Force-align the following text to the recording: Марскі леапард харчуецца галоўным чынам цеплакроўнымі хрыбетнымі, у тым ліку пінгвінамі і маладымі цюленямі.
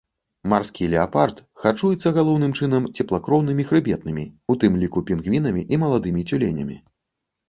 Марскі 0.51 0.85
леапард 0.91 1.41
харчуецца 1.65 2.11
галоўным 2.15 2.55
чынам 2.59 2.87
цеплакроўнымі 3.03 3.65
хрыбетнымі, 3.73 4.23
у 4.55 4.55
тым 4.63 4.79
ліку 4.85 4.99
пінгвінамі 5.11 5.63
і 5.77 5.79
маладымі 5.85 6.25
цюленямі. 6.31 6.75